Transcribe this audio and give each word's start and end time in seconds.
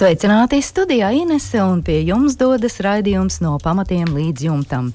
Sveicināti 0.00 0.62
studijā 0.64 1.10
Inese 1.12 1.60
un 1.60 1.82
pie 1.84 1.98
jums 2.08 2.38
dodas 2.40 2.78
raidījums 2.80 3.34
no 3.44 3.58
pamatiem 3.60 4.08
līdz 4.16 4.44
jumtam. 4.46 4.86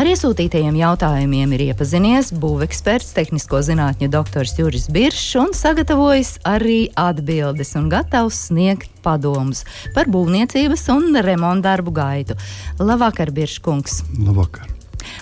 Ar 0.00 0.08
iesūtītajiem 0.08 0.78
jautājumiem 0.80 1.50
ir 1.52 1.64
iepazinies 1.66 2.30
būveksperts, 2.32 3.10
tehnisko 3.18 3.60
zinātņu 3.66 4.08
doktors 4.14 4.54
Juris 4.56 4.86
Biršs 4.88 5.34
un 5.42 5.52
sagatavojis 5.52 6.30
arī 6.48 6.78
atbildes 6.96 7.74
un 7.76 7.90
gatavs 7.92 8.38
sniegt 8.46 8.88
padomus 9.04 9.60
par 9.92 10.08
būvniecības 10.08 10.86
un 10.94 11.20
remontdarbu 11.28 11.92
gaitu. 12.00 12.38
Labvakar, 12.80 13.34
Birškungs! 13.36 14.06
Labvakar! 14.24 14.72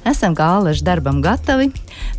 Esam 0.07 0.39
kā 0.39 0.47
alaži 0.61 0.87
darbam 0.87 1.19
gatavi, 1.27 1.73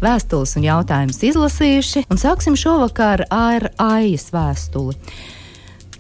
vēstules 0.04 0.58
un 0.60 0.68
jautājumus 0.68 1.24
izlasījuši, 1.32 2.06
un 2.12 2.20
sāksim 2.20 2.60
šovakar 2.60 3.24
ar 3.32 3.70
Aijas 3.80 4.34
vēstuli. 4.36 5.00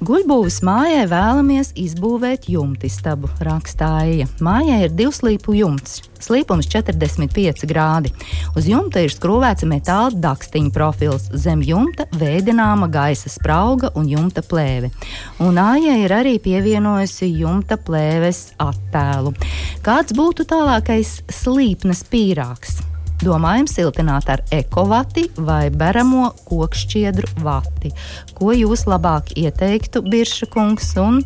Guļbūves 0.05 0.59
mājai 0.61 1.05
vēlamies 1.09 1.71
izbūvēt 1.81 2.43
jumtistabu, 2.51 3.29
rakstāja. 3.41 4.27
Mājai 4.43 4.83
ir 4.85 4.93
divslīpu 4.93 5.55
jumts, 5.57 6.03
slīpums 6.21 6.67
45 6.69 7.65
grādi. 7.71 8.11
Uz 8.59 8.67
jumta 8.69 9.01
ir 9.01 9.13
skrūvēts 9.13 9.65
metāla 9.65 10.13
dakstiņa 10.27 10.73
profils, 10.75 11.25
zem 11.33 11.63
jumta 11.65 12.05
veidināma 12.21 12.91
gaisa 12.91 13.31
sprauga 13.33 13.89
un 13.97 14.11
jumta 14.11 14.45
plēve. 14.45 14.91
Un 15.41 15.57
ājai 15.63 16.01
ir 16.03 16.13
arī 16.13 16.37
pievienojusi 16.43 17.31
jumta 17.39 17.79
plēves 17.81 18.51
attēlu. 18.61 19.33
Kāds 19.85 20.13
būtu 20.13 20.45
tālākais 20.51 21.23
slīpnes 21.33 22.05
pīrāgs? 22.11 22.83
Domājam 23.25 23.65
siltināt 23.69 24.27
ar 24.29 24.43
ekovati 24.53 25.25
vai 25.41 25.71
beramo 25.73 26.27
kokšķiedru 26.45 27.41
vati. 27.41 27.89
Ko 28.37 28.53
jūs 28.53 28.85
labāk 28.85 29.33
ieteiktu, 29.39 30.03
Birša 30.05 30.49
kungs, 30.53 30.91
un 31.01 31.23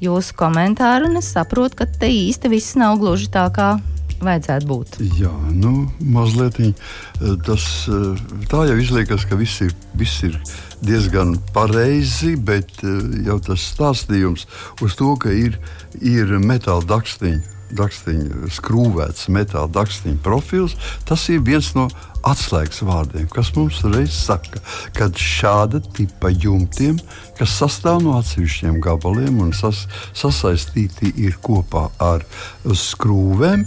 jūsu 0.00 0.36
komentāru? 0.40 1.10
Un 1.10 1.20
es 1.20 1.28
saprotu, 1.34 1.82
ka 1.82 1.88
te 2.00 2.08
īsti 2.08 2.48
viss 2.52 2.78
nav 2.80 2.96
gluži 3.02 3.28
tā 3.34 3.44
kā 3.52 3.74
vajadzētu 4.24 4.70
būt. 4.70 4.98
Jā, 5.20 5.32
nu, 5.52 5.88
mazliet 6.00 6.60
tas 7.44 7.66
tā 8.48 8.64
jau 8.70 8.78
izliekas, 8.80 9.26
ka 9.28 9.36
viss 9.36 9.60
ir, 9.66 9.74
viss 10.00 10.24
ir 10.24 10.38
diezgan 10.84 11.36
pareizi, 11.52 12.38
bet 12.40 12.80
jau 13.26 13.36
tas 13.44 13.68
stāstījums 13.74 14.48
uz 14.84 14.96
to, 14.96 15.12
ka 15.20 15.34
ir, 15.34 15.58
ir 16.00 16.38
metāla 16.40 16.86
dakstiņa 16.94 17.53
dakstiņa, 17.78 18.48
skrūvēts 18.54 19.28
metāla 19.34 19.70
dakstiņa 19.74 20.20
profils, 20.24 20.76
tas 21.08 21.28
ir 21.32 21.44
viens 21.46 21.72
no 21.76 21.88
atslēgas 22.24 22.82
vārdiem, 22.86 23.28
kas 23.32 23.52
mums 23.56 23.82
reiz 23.84 24.14
saka, 24.16 24.62
ka 24.96 25.10
šāda 25.12 25.82
tipa 25.96 26.32
jumtiem, 26.32 26.98
kas 27.38 27.56
sastāv 27.60 28.02
no 28.04 28.16
atsevišķiem 28.18 28.80
gabaliem 28.84 29.42
un 29.44 29.52
sas, 29.56 29.84
sasaistīti 30.16 31.12
ir 31.26 31.36
kopā 31.44 31.88
ar 32.02 32.24
skrūvēm, 32.64 33.66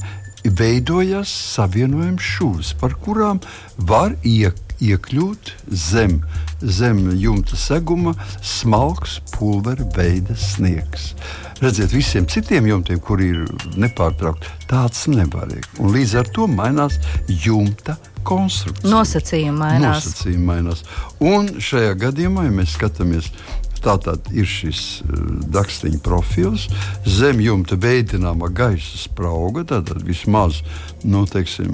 veidojas 0.58 1.32
savienojums 1.58 2.32
šūvis, 2.38 2.72
par 2.80 2.96
kurām 3.04 3.44
var 3.78 4.16
iekļūt 4.24 4.67
iekļūt 4.84 5.54
zem, 5.72 6.20
zem 6.62 7.04
jumta 7.20 7.58
seguma 7.60 8.14
smalks 8.46 9.20
pulvera 9.34 9.86
veida 9.96 10.36
sniegs. 10.38 11.14
Redziet, 11.62 11.94
visiem 11.96 12.28
citiem 12.30 12.68
jumtiem, 12.70 13.00
kur 13.02 13.22
ir 13.24 13.46
nepārtraukti, 13.80 14.52
tāds 14.70 15.08
nevar 15.10 15.50
būt. 15.50 15.82
Līdz 15.82 16.18
ar 16.22 16.30
to 16.36 16.46
mainās 16.52 17.00
jumta 17.28 17.98
konstrukcija. 18.28 18.92
Nosacījumi 18.92 19.58
mainās. 19.58 20.06
Nosacījumi 20.06 20.50
mainās. 20.52 20.84
Un 21.24 21.50
šajā 21.64 21.96
gadījumā, 22.04 22.46
ja 22.50 22.54
mēs 22.60 22.76
skatāmies 22.78 23.32
Tā 23.84 23.98
tad 24.04 24.30
ir 24.36 24.48
šis 24.50 24.84
uh, 25.06 25.24
dakstiņa 25.54 26.02
profils, 26.06 26.68
zem 27.08 27.42
jumta 27.44 27.78
veidināma 27.80 28.50
gaisa 28.54 29.00
sprauga, 29.00 29.66
tātad 29.68 30.04
vismaz 30.08 30.62
nu, 31.08 31.24
teiksim, 31.30 31.72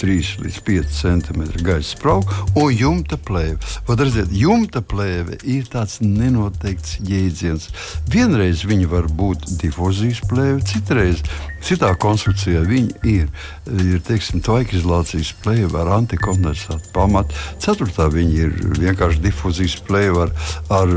3 0.00 0.42
līdz 0.42 0.58
5 0.66 0.92
cm 0.96 1.42
gaisa 1.66 1.92
sprauga 1.92 2.42
un 2.58 2.70
jumta 2.72 3.18
plēve. 3.18 3.58
Vat 3.88 4.02
redziet, 4.02 4.32
jumta 4.34 4.82
plēve 4.82 5.38
ir 5.42 5.66
tāds 5.72 6.00
nenoteikts 6.04 6.98
jēdziens. 7.06 7.68
Vienreiz 8.12 8.64
viņa 8.68 8.90
var 8.92 9.10
būt 9.12 9.48
difuzijas 9.62 10.22
plēve, 10.30 10.62
citreiz 10.68 11.22
Citā 11.62 11.92
konstrukcijā 11.98 12.62
viņi 12.66 12.96
ir, 13.06 13.28
ir 13.70 14.00
teiksim, 14.06 14.42
tvaikizolācijas 14.44 15.32
plēve 15.44 15.78
ar 15.78 15.92
antikondensātu 15.98 16.90
pamatu. 16.94 17.36
Ceturtā 17.62 18.08
viņi 18.12 18.40
ir 18.46 18.56
vienkārši 18.80 19.22
difuzijas 19.22 19.76
plēve 19.86 20.26
ar, 20.26 20.32
ar, 20.74 20.94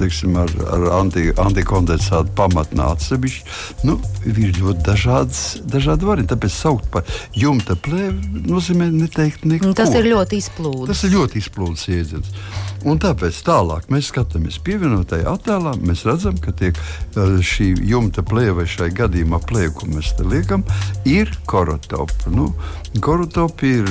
teiksim, 0.00 0.38
ar, 0.40 0.54
ar 0.74 0.86
anti, 1.00 1.28
antikondensātu 1.44 2.32
pamatnā 2.38 2.88
atsevišķi. 2.94 3.58
Nu, 3.88 3.98
ir 4.28 4.56
ļoti 4.62 4.86
dažādas, 4.86 5.44
dažādi 5.68 6.08
varianti. 6.08 6.32
Tāpēc 6.34 6.56
saukt 6.56 6.88
par 6.92 7.06
jumta 7.36 7.76
plēvi 7.76 8.44
nozīmē 8.48 8.90
neteikt 8.94 9.44
neko. 9.48 9.74
Tas 9.76 9.94
ir 9.98 10.08
ļoti 10.08 10.40
izplūdes. 10.42 10.90
Tas 10.92 11.04
ir 11.04 11.16
ļoti 11.18 11.42
izplūdes 11.44 11.88
iedziens. 11.92 12.34
Un 12.86 13.00
tāpēc 13.02 13.42
tālāk 13.46 13.88
mēs 13.90 14.12
skatāmies 14.12 14.60
pievienotajā 14.62 15.26
attēlā, 15.32 15.74
mēs 15.82 16.04
redzam, 16.06 16.38
ka 16.42 16.54
tiek 16.54 16.78
šī 17.14 17.72
jumta 17.88 18.22
plēve 18.22 18.66
šai 18.68 18.92
gadījumā 18.94 19.08
gadījumā 19.08 19.40
plēve, 19.48 19.72
ko 19.74 19.88
mēs 19.88 20.12
te 20.16 20.24
liekam, 20.24 20.64
ir 21.04 21.30
korotopa. 21.46 22.30
Nu, 22.30 22.52
korotopa 23.00 23.66
ir 23.66 23.88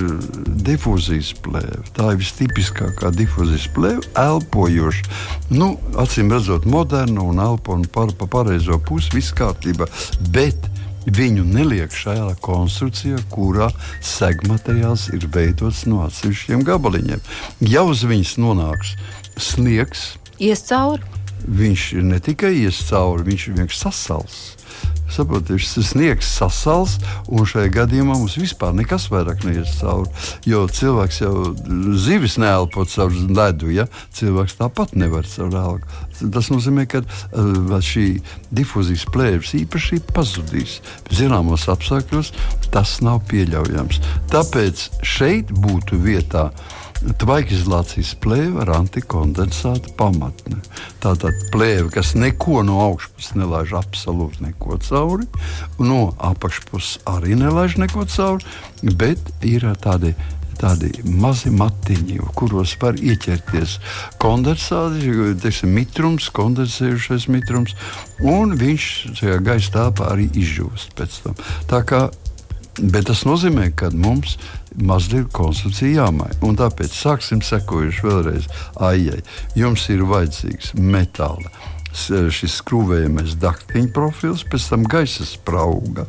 difūzijas 0.68 1.34
plēve. 1.44 1.84
Tā 1.96 2.14
ir 2.14 2.22
vistipiskākā 2.22 3.12
difūzijas 3.16 3.68
plēve, 3.76 4.04
elpojoša. 4.16 5.04
Nu, 5.52 5.78
acīm 5.98 6.32
redzot, 6.32 6.66
moderna 6.66 7.22
un 7.24 7.40
elpo 7.40 7.76
un 7.76 7.86
par, 7.86 8.14
pa 8.18 8.28
pareizo 8.28 8.80
pusi 8.80 9.18
viss 9.18 9.36
kārtībā. 9.36 9.88
Bet 10.32 10.70
viņu 11.08 11.46
neliek 11.48 11.94
šajā 11.94 12.34
konstrukcijā, 12.44 13.20
kurā 13.32 13.70
segmateriāls 14.04 15.08
ir 15.16 15.28
veidots 15.34 15.86
no 15.88 16.04
atsevišķiem 16.08 16.66
gabaliņiem. 16.68 17.24
Ja 17.64 17.86
uz 17.88 18.04
viņas 18.08 18.36
nonāks 18.42 18.96
sniegs, 19.40 20.16
ies 20.40 20.66
cauri. 20.68 21.04
Viņš 21.48 21.84
ne 22.04 22.18
tikai 22.20 22.56
ies 22.66 22.82
cauri, 22.90 23.24
viņš 23.30 23.50
vienkārši 23.54 23.80
sasals. 23.80 24.57
Saprotiet, 25.08 25.62
šis 25.64 25.92
sniegs 25.94 26.30
sasals, 26.38 26.98
un 27.32 27.48
šajā 27.48 27.72
gadījumā 27.78 28.18
mums 28.20 28.38
vispār 28.40 28.74
nekas 28.76 29.08
vairāk 29.12 29.46
neies 29.48 29.78
cauri. 29.80 30.12
Jo 30.48 30.66
cilvēks 30.68 31.22
jau 31.24 31.34
zivis 31.98 32.38
neelpo 32.42 32.86
caur 32.92 33.14
ledu, 33.14 33.72
ja 33.74 33.88
cilvēks 34.18 34.58
tāpat 34.60 34.96
nevar 35.00 35.28
caur 35.32 35.56
elpu. 35.62 36.32
Tas 36.34 36.52
nozīmē, 36.52 36.88
ka 36.92 37.04
uh, 37.04 37.78
šī 37.84 38.08
difūzijas 38.58 39.08
plēves 39.14 39.54
īpaši 39.62 40.02
pazudīs. 40.14 40.80
Zināmos 41.14 41.68
apstākļos 41.72 42.34
tas 42.74 42.98
nav 43.06 43.24
pieļaujams. 43.32 44.02
Tāpēc 44.34 44.90
šeit 45.08 45.54
būtu 45.54 46.02
vietā 46.04 46.50
Tvaikizolācijas 46.98 48.16
plēve 48.24 48.64
ar 48.64 48.72
antikondensāta 48.80 49.92
pamatni. 50.00 50.58
Tātad 51.04 51.36
plēve, 51.54 51.92
kas 51.94 52.16
neko 52.18 52.64
no 52.66 52.80
augšpuses 52.88 53.36
nelaiž 53.38 53.76
absolūti 53.78 54.48
neko 54.48 54.80
cauri, 54.88 55.28
no 55.80 56.08
apakšpuses 56.18 57.04
arī 57.10 57.38
nelaiž 57.38 57.78
neko 57.84 58.08
cauri, 58.10 58.58
bet 58.98 59.32
ir 59.46 59.70
tādi 59.84 60.16
tādi 60.58 60.90
mazi 61.06 61.52
matiņi, 61.54 62.18
kuros 62.34 62.72
var 62.82 62.98
ieķerties 62.98 63.76
kondensāti, 64.22 65.12
teiksim, 65.42 65.70
mitrums, 65.70 66.32
kondensējušais 66.34 67.28
mitrums, 67.30 67.76
un 68.26 68.56
viņš 68.58 68.88
šajā 69.20 69.42
gaisa 69.46 69.76
telpā 69.76 70.10
arī 70.16 70.26
izžūst 70.34 70.98
pēc 70.98 71.20
tam. 71.28 71.38
Tā 71.70 71.84
kā 71.86 72.08
Bet 72.78 73.08
tas 73.10 73.24
nozīmē, 73.26 73.72
ka 73.74 73.90
mums 73.90 74.36
mazliet 74.78 75.32
konstrukcija 75.34 76.04
jāmaina. 76.04 76.38
Un 76.46 76.60
tāpēc 76.60 76.94
sāksim 76.94 77.42
sekojuši 77.46 78.06
vēlreiz 78.06 78.52
aijai. 78.90 79.24
Jums 79.58 79.88
ir 79.94 80.06
vajadzīgs 80.08 80.76
metāla 80.78 81.52
šis 81.98 82.60
skrūvējamais 82.62 83.38
daktiņa 83.42 83.90
profils, 83.96 84.44
pēc 84.46 84.68
tam 84.70 84.84
gaisa 84.90 85.26
sprauga. 85.26 86.06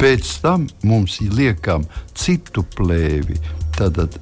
Pēc 0.00 0.34
tam 0.42 0.66
mums 0.84 1.20
liekam 1.20 1.86
citu 2.14 2.64
plēvi. 2.76 3.38
Tātad 3.80 4.16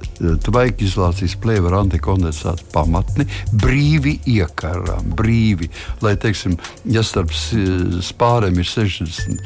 tvaika 0.45 0.85
izolācijas 0.85 1.35
plēve 1.43 1.67
ar 1.67 1.81
antikondensātu 1.81 2.63
pamatni 2.71 3.25
brīvi 3.59 4.15
iekarām, 4.37 5.09
brīvi. 5.19 5.67
Lai, 6.05 6.13
teiksim, 6.21 6.55
ja 6.87 7.03
starp 7.03 7.33
spārēm 7.35 8.61
ir 8.61 8.69
60 8.69 9.43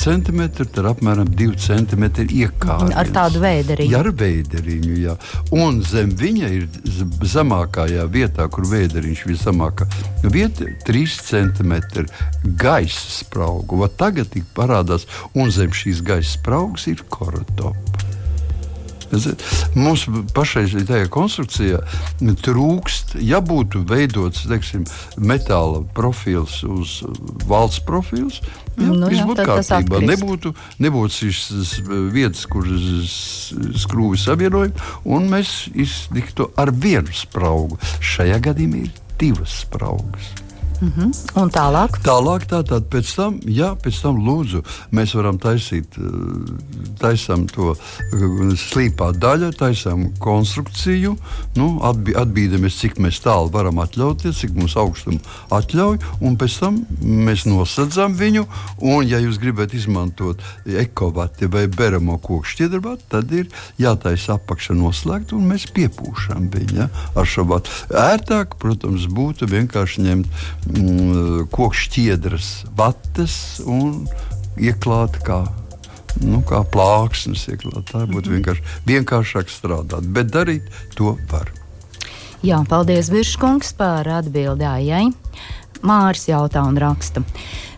cm, 0.00 0.42
tad 0.56 0.86
apmēram 0.88 1.28
2 1.28 1.56
cm 1.60 2.04
iekārta. 2.24 2.92
Ar 2.96 3.10
tādu. 3.12 3.40
Jā, 3.44 4.00
ar 4.00 4.10
veideriņu, 4.20 4.94
jā. 5.02 5.16
Un 5.56 5.80
zem 5.84 6.12
viņa 6.16 6.52
ir 6.58 6.68
zemākajā 7.34 8.06
vietā, 8.12 8.48
kur 8.52 8.68
veideriņš 8.70 9.24
ir 9.28 9.40
zemākā 9.42 9.88
vieta, 10.24 10.68
3 10.88 11.18
cm 11.30 11.76
gaisa 12.60 13.16
spraugu. 13.20 13.80
Tagad 13.96 14.36
parādās, 14.56 15.08
un 15.32 15.52
zem 15.52 15.72
šīs 15.72 16.04
gaisa 16.04 16.36
spraugas 16.36 16.88
ir 16.92 17.04
korotopa. 17.08 18.12
Mums 19.78 20.06
pašreizējā 20.34 21.08
konstrukcijā 21.12 21.80
trūkst, 22.44 23.16
ja 23.24 23.40
būtu 23.44 23.84
veidots 23.88 24.44
teiksim, 24.50 24.84
metāla 25.16 25.82
profils 25.96 26.60
uz 26.66 27.00
valsts 27.48 27.82
profils. 27.86 28.40
Jā, 28.74 28.90
nu, 28.90 29.10
jā, 29.12 29.26
būtu 29.28 29.46
kārtībā. 29.46 30.02
Nebūtu, 30.04 30.54
nebūtu 30.82 31.20
šīs 31.20 31.74
vietas, 32.14 32.46
kur 32.50 32.66
skrūvi 33.84 34.20
savienojumi, 34.20 34.88
un 35.14 35.30
mēs 35.32 35.56
iztiktu 35.70 36.50
ar 36.58 36.74
vienu 36.74 37.14
spraugu. 37.14 37.78
Šajā 38.02 38.40
gadījumā 38.50 38.86
ir 38.86 39.04
divas 39.20 39.62
spraugas. 39.62 40.43
Mm 40.84 40.92
-hmm. 40.96 41.40
Un 41.42 41.50
tālāk? 41.50 41.90
Tālāk, 42.04 42.42
tātad 42.46 42.82
pēc 42.92 43.14
tam, 43.16 43.40
jā, 43.46 43.70
pēc 43.84 44.02
tam 44.02 44.16
lūdzu, 44.26 44.60
mēs 44.92 45.14
varam 45.16 45.38
taisīt, 45.38 45.86
eh, 45.96 46.02
taisām 47.00 47.46
to 47.46 47.72
eh, 47.72 47.76
slīpā 48.68 49.12
daļu, 49.24 49.52
taisām 49.52 50.12
konstrukciju, 50.18 51.16
nu, 51.56 51.66
atbī, 51.82 52.12
atbīdamies, 52.22 52.78
cik 52.80 52.98
mēs 52.98 53.20
tālu 53.24 53.50
varam 53.50 53.78
atļauties, 53.78 54.38
cik 54.40 54.50
mums 54.54 54.76
augstuma 54.76 55.18
atļauj, 55.50 55.98
un 56.20 56.36
pēc 56.36 56.58
tam 56.60 56.86
mēs 57.00 57.46
nosadzam 57.46 58.14
viņu, 58.14 58.46
un, 58.78 59.08
ja 59.08 59.18
jūs 59.18 59.40
gribat 59.40 59.74
izmantot 59.74 60.42
ekovati 60.66 61.46
vai 61.46 61.66
beramo 61.66 62.18
koku 62.18 62.44
šķiedrbatu, 62.44 63.02
tad 63.08 63.32
ir 63.32 63.46
jātaisa 63.78 64.34
apakša 64.34 64.74
noslēgta, 64.74 65.36
un 65.36 65.48
mēs 65.48 65.64
piepūšam 65.72 66.50
viņu 66.52 66.76
ja, 66.76 66.88
ar 67.16 67.26
šo 67.26 67.44
vatu. 67.44 67.70
Ērtāk, 67.88 68.54
protams, 68.58 69.06
būtu 69.06 69.46
vienkārši 69.46 70.02
ņemt 70.02 70.26
mm, 70.74 71.48
koku 71.54 71.74
šķiedras 71.84 72.48
vatas 72.76 73.60
un 73.64 74.06
ieklāt 74.60 75.20
kā. 75.26 75.44
Nu, 76.22 76.44
kā 76.46 76.60
plāksnes, 76.70 77.48
ieklāt. 77.50 77.88
tā 77.90 78.04
būtu 78.06 78.30
mhm. 78.30 78.34
vienkārši 78.36 78.62
vienkāršāk 78.86 79.50
strādāt, 79.50 80.06
bet 80.14 80.30
darīt 80.30 80.68
to 80.94 81.16
var. 81.30 81.50
Jā, 82.44 82.60
paldies, 82.68 83.08
Virškungs, 83.10 83.72
par 83.78 84.06
atbildē. 84.20 84.76
Māris 85.84 86.28
jautā 86.30 86.64
un 86.64 86.80
raksta. 86.80 87.22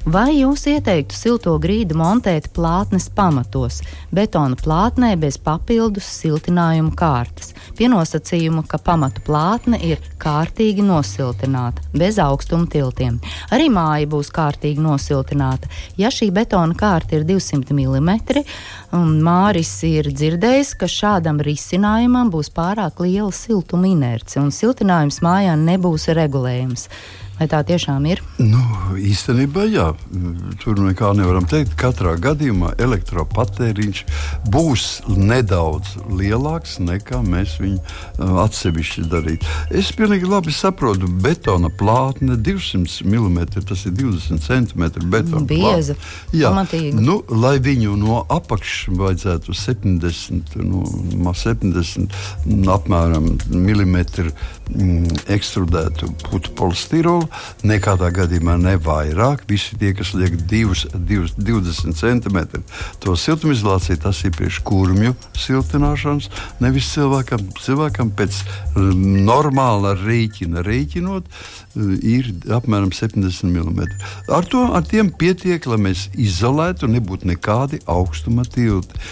Vai 0.07 0.37
jūs 0.37 0.69
ieteiktu 0.71 1.17
silto 1.19 1.53
grīdu 1.59 1.97
montēt 1.99 2.53
plātnes 2.55 3.09
pamatos, 3.11 3.81
betona 4.15 4.55
plātnē 4.55 5.09
bez 5.19 5.35
papildus 5.43 6.07
siltinājuma 6.21 6.93
kārtas, 6.95 7.51
pienosacījumu, 7.75 8.63
ka 8.71 8.79
pamatu 8.79 9.25
plātne 9.27 9.81
ir 9.83 9.99
kārtīgi 10.23 10.85
nosiltināta, 10.87 11.83
bez 11.91 12.21
augstuma 12.23 12.71
tiltiem. 12.71 13.19
Arī 13.51 13.67
māja 13.67 14.07
būs 14.15 14.31
kārtīgi 14.31 14.87
nosiltināta. 14.87 15.67
Ja 15.99 16.15
šī 16.15 16.31
betona 16.31 16.79
kārta 16.79 17.19
ir 17.19 17.27
200 17.27 17.75
mm, 17.75 18.15
Māris 19.27 19.75
ir 19.91 20.13
dzirdējis, 20.15 20.77
ka 20.79 20.87
šādam 20.87 21.43
risinājumam 21.43 22.31
būs 22.31 22.55
pārāk 22.55 23.03
liela 23.03 23.35
siltuma 23.35 23.91
inerce 23.91 24.39
un 24.39 24.55
siltinājums 24.55 25.19
mājā 25.27 25.59
nebūs 25.67 26.13
regulējams. 26.15 26.87
Vai 27.37 27.45
tā 27.53 27.59
tiešām 27.69 28.07
ir? 28.09 28.23
Nu, 28.41 28.63
īstenībā, 28.97 29.67
jā, 29.69 29.91
tur 30.63 30.79
nekā 30.81 31.11
nevaram 31.19 31.45
teikt. 31.49 31.75
Katrā 31.77 32.15
gadījumā 32.17 32.71
elektropatēriņš 32.81 34.01
būs 34.53 34.87
nedaudz 35.13 35.99
lielāks 36.09 36.79
nekā 36.81 37.21
mēs 37.27 37.59
viņu 37.61 37.77
uh, 37.77 38.39
atsevišķi 38.47 39.05
darītu. 39.13 39.53
Es 39.77 39.91
pilnīgi 39.97 40.31
labi 40.31 40.55
saprotu, 40.57 41.11
betona 41.27 41.69
plātne 41.69 42.39
200 42.41 43.05
mm, 43.05 43.39
tas 43.69 43.85
ir 43.85 43.93
20 44.01 44.41
cm 44.41 44.87
betona 45.13 45.45
bieza. 45.45 45.99
Jā, 46.33 46.55
pamatīgi. 46.55 46.97
nu, 47.05 47.19
lai 47.29 47.59
viņu 47.61 47.99
no 48.01 48.23
apakšas 48.33 48.97
vajadzētu 48.97 49.59
70, 49.61 50.57
nu, 50.65 50.87
70 51.37 52.17
apmēram 52.73 53.29
milimetru 53.53 54.33
mm, 54.73 55.21
ekstrudētu 55.37 56.15
putu 56.31 56.57
polistirolu 56.57 57.26
nekādā 57.67 58.11
gadījumā 58.15 58.57
ne 58.61 58.77
vairāk. 58.83 59.45
Visi 59.51 59.79
tie, 59.81 59.93
kas 59.97 60.15
liek 60.17 60.37
divus, 60.49 60.87
divus, 60.95 61.35
20 61.39 61.97
centimetrus, 61.99 62.83
to 63.03 63.17
siltumizolāciju, 63.19 64.01
tas 64.07 64.23
ir 64.25 64.35
priekš 64.37 64.63
kurmju 64.67 65.15
siltināšanas. 65.39 66.31
Nevis 66.65 66.91
cilvēkam, 66.95 67.47
cilvēkam 67.63 68.13
pēc 68.17 68.43
normāla 68.77 69.97
rīķina 70.01 70.65
rēķinot, 70.67 71.31
ir 72.03 72.31
apmēram 72.57 72.93
70 72.95 73.51
mm. 73.51 73.89
Ar, 74.33 74.47
to, 74.49 74.67
ar 74.77 74.87
tiem 74.87 75.11
pietiek, 75.13 75.67
lai 75.69 75.81
mēs 75.89 76.09
izolētu, 76.17 76.89
nebūtu 76.91 77.29
nekādi 77.33 77.83
augstuma 77.91 78.47
tilti. 78.49 79.03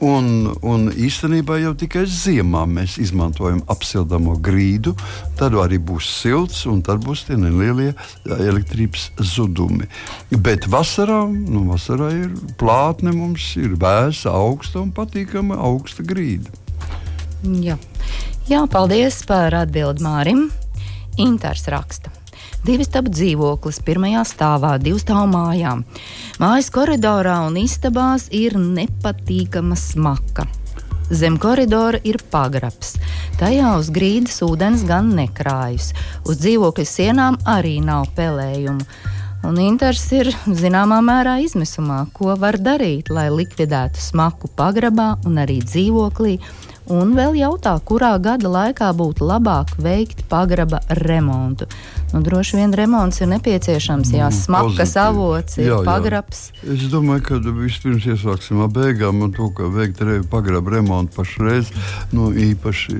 Un, 0.00 0.48
un 0.64 0.88
īstenībā 0.96 1.58
jau 1.60 1.74
tikai 1.76 2.06
ziemā 2.08 2.62
mēs 2.70 2.96
izmantojam 3.02 3.60
apsildāmo 3.68 4.38
grīdu. 4.40 4.94
Tad 5.36 5.56
arī 5.60 5.76
būs 5.76 6.08
silts, 6.22 6.62
un 6.70 6.80
tad 6.84 7.02
būs 7.04 7.26
tie 7.28 7.36
nelielie 7.36 7.92
elektrības 8.24 9.10
zudumi. 9.34 9.90
Bet 10.32 10.70
vasarā, 10.72 11.26
nu, 11.28 11.66
vasarā 11.68 12.08
ir 12.16 12.32
plātne, 12.60 13.12
mums 13.16 13.52
ir 13.60 13.76
vēsa, 13.80 14.32
augsta 14.32 14.80
un 14.80 14.94
patīkama 14.96 15.60
augsta 15.60 16.06
grīda. 16.06 16.48
Jā. 17.60 17.76
Jā, 18.48 18.64
paldies 18.72 19.20
par 19.28 19.54
atbildi 19.54 20.04
Mārim. 20.04 20.48
Inters 21.20 21.68
raksta 21.68 22.19
divi 22.66 22.86
stabu 22.86 23.12
dzīvoklis 23.12 23.80
pirmajā 23.86 24.24
stāvā, 24.28 24.76
divu 24.82 25.00
stāvu 25.00 25.28
mājām. 25.32 25.84
Mājas 26.42 26.70
koridorā 26.74 27.40
un 27.46 27.58
istabās 27.60 28.28
ir 28.34 28.58
nepatīkama 28.60 29.78
smaka. 29.78 30.46
Zem 31.10 31.40
koridora 31.42 31.98
ir 32.06 32.20
pagrabs. 32.30 32.94
Tajā 33.40 33.72
uz 33.80 33.88
grīdas 33.90 34.36
ūdens 34.46 34.84
gan 34.86 35.10
nekrājas. 35.16 35.90
Uz 36.22 36.38
dzīvokļa 36.38 36.86
sienām 36.86 37.38
arī 37.50 37.80
nav 37.82 38.12
pelējumu. 38.14 38.86
Un 39.48 39.56
Inters 39.58 40.04
ir 40.12 40.28
zināmā 40.46 41.00
mērā 41.02 41.38
izmisumā, 41.42 42.04
ko 42.12 42.34
var 42.38 42.60
darīt, 42.60 43.08
lai 43.10 43.30
likvidētu 43.32 43.98
smaku 43.98 44.52
pagrabā 44.54 45.14
un 45.26 45.40
arī 45.40 45.58
dzīvoklī, 45.64 46.36
un 46.90 47.14
vēl 47.16 47.38
jautā, 47.38 47.76
kurā 47.86 48.16
gada 48.22 48.50
laikā 48.50 48.90
būtu 48.98 49.26
labāk 49.26 49.76
veikt 49.80 50.24
pagraba 50.30 50.82
remontu. 51.00 51.68
Nu, 52.12 52.20
droši 52.26 52.58
vien 52.58 52.72
remonts 52.74 53.20
ir 53.22 53.30
nepieciešams, 53.30 54.10
ja 54.16 54.28
mm, 54.28 54.34
smakas 54.34 54.96
avots 54.98 55.60
ir 55.60 55.68
jā, 55.70 55.76
pagrabs. 55.86 56.48
Jā. 56.58 56.74
Es 56.74 56.88
domāju, 56.90 57.22
ka 57.28 57.38
vispirms 57.60 58.08
iesāksim 58.10 58.64
ar 58.64 58.72
beigām 58.74 59.22
un 59.22 59.34
to, 59.36 59.46
ka 59.54 59.70
veikt 59.70 60.02
pagraba 60.30 60.74
remontu 60.74 61.20
pašreiz 61.20 61.70
nu, 62.10 62.32
īpaši 62.34 62.98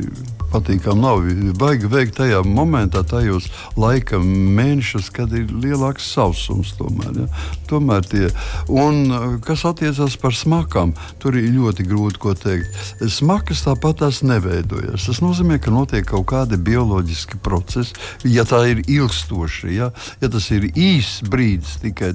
patīkami 0.50 1.02
nav. 1.02 1.26
Baigi 1.58 1.90
veikt 1.90 2.18
tajā 2.20 2.42
momentā, 2.46 3.02
tajos 3.06 3.48
laika 3.78 4.20
mēnešos, 4.22 5.10
kad 5.14 5.34
ir 5.34 5.50
lielāks 5.50 6.06
sausums. 6.14 6.72
Tomēr, 6.78 7.24
ja? 7.24 7.42
tomēr 7.70 8.06
tie, 8.06 8.30
un, 8.70 9.02
kas 9.46 9.66
attiecas 9.68 10.16
par 10.20 10.36
smakām, 10.36 10.94
tur 11.22 11.38
ir 11.38 11.50
ļoti 11.54 11.86
grūti 11.90 12.22
ko 12.22 12.34
teikt. 12.38 12.78
Smakas 13.10 13.64
tāpat 13.80 14.00
tās 14.02 14.20
neveidojas. 14.20 15.06
Tas 15.08 15.20
nozīmē, 15.24 15.56
ka 15.62 15.72
notiek 15.72 16.04
kaut 16.04 16.26
kādi 16.28 16.58
bioloģiski 16.60 17.38
procesi. 17.40 17.94
Ja 18.28 18.44
tā 18.44 18.60
ir 18.68 18.82
ilgstoši, 18.84 19.70
ja, 19.72 19.90
ja 20.20 20.28
tas 20.28 20.50
ir 20.52 20.66
īss 20.68 21.22
brīdis, 21.24 21.78
tikai 21.80 22.12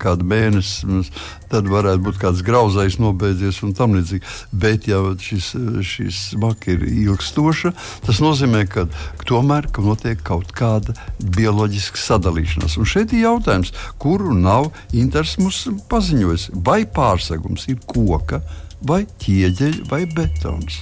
kādu 0.00 0.24
mēnesi, 0.24 1.04
tad 1.52 1.68
varētu 1.68 2.06
būt 2.06 2.20
kāds 2.22 2.40
grauzais 2.46 2.96
nobeidzies 2.96 3.60
un 3.66 3.76
tam 3.76 3.98
līdzīgi. 3.98 4.24
Bet, 4.52 4.88
ja 4.88 5.02
šis, 5.20 5.52
šis 5.84 6.22
smaka 6.32 6.72
ir 6.72 6.88
ilgstoša, 6.88 7.74
tas 8.06 8.24
nozīmē, 8.24 8.64
ka 8.72 8.88
tomēr 9.28 9.68
ka 9.68 9.84
notiek 9.84 10.24
kaut 10.24 10.56
kāda 10.56 10.96
bioloģiska 11.20 12.00
sadalīšanās. 12.00 12.78
Un 12.80 12.88
šeit 12.88 13.12
ir 13.12 13.26
jautājums, 13.26 13.74
kuru 14.00 14.32
nav 14.32 14.72
Inters 14.96 15.36
mums 15.36 15.66
paziņojis, 15.90 16.52
vai 16.64 16.84
pārsegums 16.88 17.68
ir 17.68 17.82
koka 17.84 18.40
vai 18.88 19.02
ķieģeļi 19.22 19.84
vai 19.90 20.04
betons. 20.10 20.80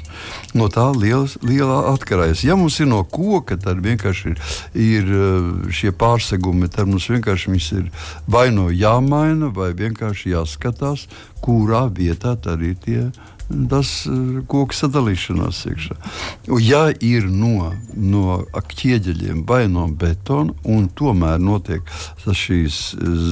No 0.59 0.69
tā 0.73 0.89
liels, 0.97 1.37
lielā 1.45 1.79
atkarīgs. 1.93 2.45
Ja 2.47 2.57
mums 2.59 2.79
ir 2.83 2.91
no 2.91 3.03
koka, 3.05 3.57
tad 3.61 3.83
vienkārši 3.85 4.33
ir, 4.33 4.41
ir 4.75 5.13
eh, 5.19 5.51
šie 5.73 5.93
pārsegumi, 5.97 6.71
tad 6.73 6.91
mums 6.91 7.09
vienkārši 7.13 7.59
ir 7.79 7.91
vai 8.27 8.49
no 8.55 8.69
jāmaina, 8.71 9.53
vai 9.55 9.73
vienkārši 9.79 10.35
jāskatās, 10.35 11.07
kurā 11.43 11.87
vietā 11.91 12.37
tad 12.39 12.63
ir 12.63 12.77
tie 12.83 13.09
tas 13.71 13.91
koku 14.51 14.77
sadalīšanās 14.77 15.63
iekšā. 15.71 15.97
Ja 16.63 16.85
ir 17.05 17.29
no, 17.31 17.73
no 17.97 18.41
ķieģeļiem 18.53 19.45
vai 19.49 19.65
no 19.71 19.87
betona, 19.89 20.55
un 20.65 20.89
tomēr 20.89 21.41
notiek 21.43 21.87
šīs 22.23 22.81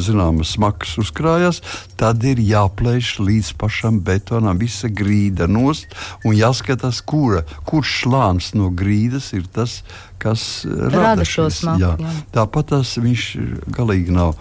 zināmas 0.07 0.55
smagas 0.57 0.97
uzkrājas, 1.01 1.63
tad 2.01 2.25
ir 2.27 2.43
jāplēš 2.43 3.17
līdz 3.23 3.55
pašam 3.61 4.01
betonam 4.05 4.61
visa 4.61 4.91
grīda 4.91 5.49
nost 5.51 5.97
un 6.25 6.37
jāskatās, 6.37 7.03
kura, 7.07 7.45
kurš 7.69 8.03
slānis 8.05 8.53
no 8.59 8.71
grīdas 8.75 9.33
ir 9.37 9.49
tas, 9.53 9.81
kas 10.21 10.67
rada, 10.69 11.03
rada 11.03 11.25
šo 11.25 11.47
smagu. 11.51 12.09
Tāpat 12.35 12.73
tas 12.75 12.93
viņš 13.01 13.27
galīgi 13.73 14.13
nav, 14.15 14.35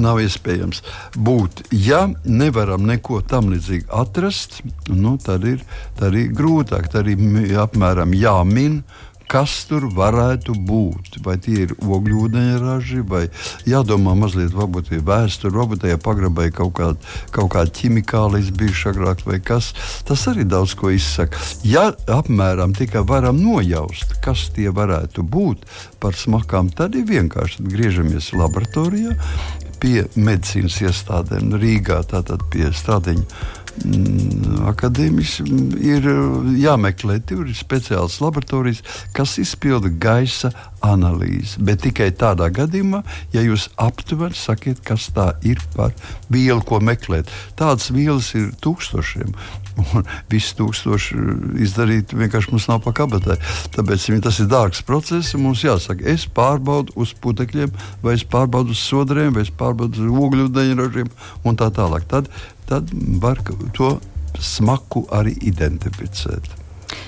nav 0.00 0.20
iespējams 0.24 0.82
būt. 1.16 1.66
Ja 1.76 2.06
nevaram 2.24 2.86
neko 2.88 3.20
tam 3.28 3.50
līdzīgu 3.52 3.90
atrast, 4.00 4.62
nu, 4.88 5.15
tad, 5.22 5.44
ir, 5.48 5.64
tad 5.98 6.16
ir 6.16 6.32
grūtāk. 6.36 6.90
Tad 6.92 7.10
ir 7.10 7.60
apmēram 7.62 8.14
jāmin 8.16 8.80
kas 9.30 9.52
tur 9.68 9.86
varētu 9.94 10.54
būt. 10.66 11.18
Vai 11.26 11.36
tie 11.42 11.66
ir 11.66 11.74
ogļūdeņraži, 11.82 13.02
vai 13.10 13.26
jādomā 13.68 14.14
mazliet 14.18 14.54
varbūt 14.56 14.92
ir 14.94 15.02
vēsture, 15.06 15.54
varbūt 15.56 15.84
tajā 15.84 15.98
pagrabā 16.02 16.48
ir 16.48 16.54
kaut 16.56 16.76
kāda, 16.78 17.12
kaut 17.34 17.52
kāda 17.54 17.74
ķimikālijas 17.80 18.52
bijuši 18.56 18.90
agrāk, 18.92 19.26
vai 19.26 19.40
kas. 19.42 19.72
Tas 20.06 20.26
arī 20.30 20.46
daudz 20.48 20.76
ko 20.78 20.92
izsaka. 20.94 21.42
Ja 21.66 21.88
apmēram 22.06 22.74
tikai 22.76 23.04
varam 23.06 23.40
nojaust, 23.42 24.18
kas 24.24 24.48
tie 24.54 24.70
varētu 24.74 25.26
būt 25.26 25.66
par 26.02 26.16
smakām, 26.18 26.70
tad 26.70 26.96
ir 26.98 27.08
vienkārši 27.10 27.66
griežamies 27.66 28.32
laboratorijā 28.36 29.16
pie 29.76 30.06
medicīnas 30.16 30.78
iestādēm 30.86 31.52
Rīgā, 31.60 32.00
tātad 32.08 32.46
pie 32.52 32.70
Stradiņa 32.72 33.65
Mm, 33.84 34.62
akadēmijas 34.70 35.40
ir 35.84 36.06
jāmeklē. 36.60 37.18
Tur 37.28 37.44
ir 37.44 37.56
speciāls 37.58 38.16
laboratorijas, 38.22 38.80
kas 39.16 39.36
izpilda 39.42 39.90
gaisa 39.90 40.52
analīzi. 40.86 41.60
Bet 41.66 41.84
tikai 41.84 42.08
tādā 42.16 42.48
gadījumā, 42.54 43.02
ja 43.34 43.44
jūs 43.44 43.68
aptuveni 43.80 44.38
sakiet, 44.38 44.80
kas 44.86 45.10
tā 45.14 45.34
ir 45.46 45.60
par 45.76 45.94
vielu, 46.32 46.62
ko 46.64 46.80
meklēt. 46.80 47.30
Tādas 47.58 47.92
vielas 47.92 48.32
ir 48.38 48.52
tūkstošiem. 48.64 49.36
Un 49.92 50.06
viss 50.32 50.54
tūkstoši 50.56 51.18
izdarīt 51.60 52.14
vienkārši 52.16 52.54
mums 52.54 52.68
nav 52.70 52.80
pakabatē. 52.86 53.36
Tāpēc 53.76 54.08
tas 54.24 54.40
ir 54.40 54.48
dārgs 54.48 54.80
process. 54.88 55.36
Mums 55.36 55.66
jāsaka, 55.66 56.06
es 56.08 56.24
pārbaudu 56.24 56.96
uz 56.96 57.12
putekļiem, 57.20 57.74
vai 58.00 58.16
es 58.16 58.24
pārbaudu 58.24 58.72
uz 58.72 58.80
sodriem, 58.80 59.34
vai 59.36 59.44
es 59.44 59.52
pārbaudu 59.52 60.00
uz 60.00 60.20
ogļūdeņražiem 60.24 61.12
un 61.44 61.60
tā 61.60 61.68
tālāk. 61.76 62.08
Tad 62.08 62.32
tad 62.68 62.92
var 63.22 63.40
to 63.76 63.96
smaku 64.40 65.06
arī 65.14 65.34
identificēt. 65.48 66.66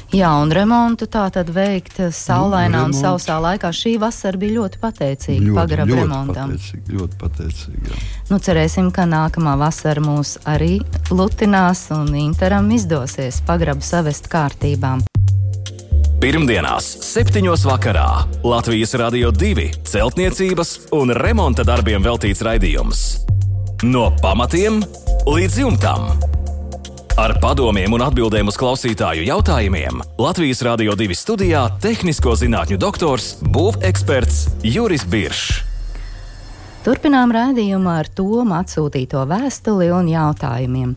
Jā, 0.09 0.31
un 0.41 0.49
remontu 0.55 1.05
tā 1.11 1.27
tad 1.33 1.51
veikt 1.53 1.99
saulainā 2.17 2.81
nu, 2.81 2.89
un 2.89 2.95
sausā 2.97 3.37
laikā. 3.45 3.69
Šī 3.77 3.99
vasara 4.01 4.41
bija 4.41 4.57
ļoti 4.63 4.81
pateicīga 4.81 5.53
pagrabu 5.59 5.99
remontam. 6.01 6.55
Pateicīgi, 6.55 6.97
ļoti 6.97 7.21
pateicīgi. 7.21 7.85
Jā. 7.91 8.01
Nu, 8.33 8.41
cerēsim, 8.41 8.89
ka 8.95 9.05
nākamā 9.09 9.59
vasara 9.61 10.03
mūs 10.05 10.39
arī 10.49 10.79
lutinās 11.13 11.91
un 11.95 12.09
Interam 12.17 12.73
izdosies 12.73 13.43
pagrabu 13.45 13.85
savest 13.85 14.33
kārtībām. 14.33 15.05
Pirmdienās, 16.19 16.89
7. 17.05 17.45
vakarā 17.69 18.09
Latvijas 18.43 18.97
Rādio 18.99 19.31
2 19.31 19.69
celtniecības 19.87 20.77
un 20.99 21.15
remonta 21.15 21.69
darbiem 21.69 22.03
veltīts 22.03 22.43
raidījums. 22.43 23.28
No 23.87 24.09
pamatiem 24.11 24.81
līdz 25.23 25.57
jumtam. 25.61 26.09
Ar 27.15 27.37
padomiem 27.39 27.93
un 27.95 28.03
atbildēm 28.03 28.49
uz 28.51 28.57
klausītāju 28.59 29.23
jautājumiem 29.23 30.01
Latvijas 30.19 30.65
Rādio 30.67 30.97
2 30.99 31.15
studijā- 31.15 31.61
tehnisko 31.85 32.35
zinātņu 32.35 32.75
doktors, 32.75 33.37
būveksperts 33.39 34.49
Juris 34.67 35.05
Biršs. 35.07 35.63
Turpinām 36.83 37.31
raidījumu 37.31 37.87
ar 37.87 38.09
Tomu 38.11 38.51
atsūtīto 38.59 39.23
vēstuli 39.31 39.93
un 39.95 40.11
jautājumiem. 40.11 40.97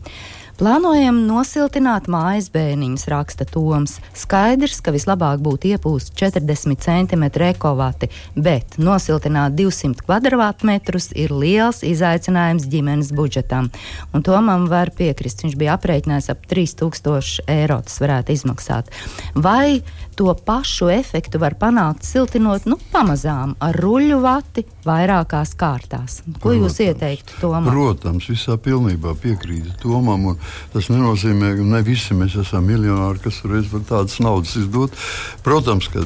Plānojam 0.62 1.16
nosiltināt 1.26 2.04
mājas 2.06 2.46
bēniņus, 2.54 3.08
raksta 3.10 3.42
Toms. 3.50 3.96
Skaidrs, 4.14 4.76
ka 4.78 4.92
vislabāk 4.94 5.40
būtu 5.42 5.72
iepūst 5.72 6.12
40 6.14 6.78
cm 6.78 7.24
ekovati, 7.48 8.06
bet 8.38 8.76
nosiltināt 8.78 9.56
200 9.58 10.06
km2 10.06 11.00
ir 11.18 11.34
liels 11.34 11.82
izaicinājums 11.82 12.68
ģimenes 12.70 13.10
budžetam. 13.10 13.72
Un 14.14 14.22
Tomam 14.22 14.68
var 14.70 14.92
piekrist, 14.94 15.42
viņš 15.42 15.56
bija 15.58 15.74
aprēķinājis 15.74 16.30
ap 16.30 16.46
3000 16.46 17.42
eiro 17.50 17.80
tas 17.82 17.98
varētu 17.98 18.38
izmaksāt. 18.38 18.94
Vai 19.34 19.82
to 20.14 20.30
pašu 20.46 20.92
efektu 20.94 21.42
var 21.42 21.58
panākt 21.58 22.06
siltinot 22.06 22.70
nu, 22.70 22.78
pamazām 22.92 23.56
ar 23.58 23.82
ruļu 23.82 24.20
vati 24.22 24.62
vairākās 24.86 25.56
kārtās? 25.58 26.20
Ko 26.38 26.52
Protams. 26.52 26.62
jūs 26.62 26.80
ieteiktu 26.86 27.42
Tomam? 27.42 27.66
Protams, 27.74 28.30
visā 28.30 28.54
pilnībā 28.62 29.18
piekrītu 29.18 29.74
Tomam. 29.82 30.30
Un 30.30 30.51
Tas 30.72 30.88
nenozīmē, 30.92 31.52
ka 31.58 31.66
ne 31.68 31.82
visi 31.84 32.16
mēs 32.16 32.36
esam 32.40 32.66
miljonāri, 32.68 33.20
kas 33.24 33.42
reiz 33.48 33.68
var 33.72 33.84
tādas 33.88 34.18
naudas 34.24 34.54
izdot. 34.60 34.96
Protams, 35.44 35.88
ka 35.92 36.04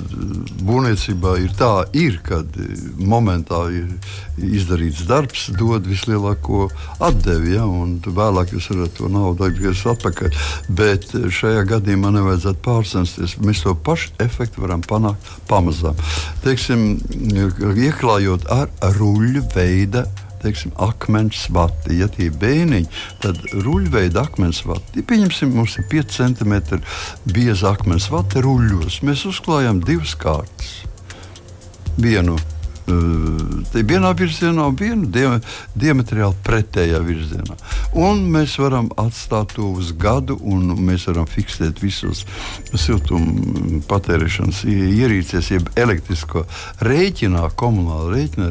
būvniecībā 0.67 1.37
ir 1.45 1.55
tā, 1.59 1.73
ir, 1.97 2.19
kad 2.27 2.59
momentā 2.99 3.63
ir 3.75 3.93
izdarīts 4.37 5.07
darbs, 5.09 5.47
dod 5.57 5.87
vislielāko 5.89 6.67
atdevi, 6.99 7.55
ja, 7.57 7.65
un 7.67 7.97
vēlāk 8.05 8.57
jūs 8.57 8.71
varat 8.73 8.97
to 8.99 9.11
naudu 9.13 9.47
atgriezties 9.49 9.87
atpakaļ. 9.95 10.43
Bet 10.77 11.09
šajā 11.15 11.65
gadījumā 11.71 12.13
nevajadzētu 12.19 12.63
pārcensties. 12.67 13.39
Mēs 13.45 13.65
to 13.65 13.77
pašu 13.87 14.13
efektu 14.23 14.65
varam 14.65 14.85
panākt 14.87 15.33
pamazām. 15.51 15.99
Teiksim, 16.45 16.97
ieklājot 17.87 18.49
ar 18.53 18.71
ruļļu 18.99 19.47
veidu 19.55 20.07
teiksim, 20.47 20.73
akmens 20.83 21.47
vati. 21.55 21.99
Ja 22.01 22.09
tie 22.13 22.31
ir 22.31 22.41
bēniņi, 22.41 22.91
tad 23.23 23.43
ruļveida 23.67 24.27
akmens 24.27 24.63
vati. 24.67 25.05
Pieņemsim, 25.07 25.55
mums 25.59 25.77
ir 25.81 25.89
5 25.93 26.19
cm 26.19 26.81
bieza 27.35 27.75
akmens 27.75 28.11
vati 28.13 28.43
ruļļos. 28.47 29.03
Mēs 29.07 29.27
uzklājam 29.31 29.83
divas 29.85 30.17
kārtas. 30.19 30.77
Vienu 31.97 32.37
vienā 32.87 34.13
virzienā, 34.17 34.67
viena 34.79 35.07
die, 35.11 35.27
diametrāli 35.75 36.35
pretējā 36.47 37.01
virzienā. 37.05 37.57
Un 37.99 38.25
mēs 38.33 38.57
varam 38.61 38.89
atstāt 39.01 39.57
to 39.57 39.71
uz 39.77 39.93
gadu, 39.93 40.39
un 40.43 40.75
mēs 40.87 41.07
varam 41.11 41.27
fiksēt 41.27 41.83
visus 41.83 42.25
siltuma 42.75 43.83
patērēšanas 43.89 44.63
ierīces, 44.71 45.51
jeb 45.51 45.71
elektrisko 45.77 46.47
rēķinā, 46.87 47.47
komunāla 47.59 48.15
rēķinā. 48.15 48.51